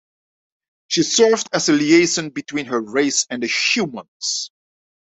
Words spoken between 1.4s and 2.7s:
as a liaison between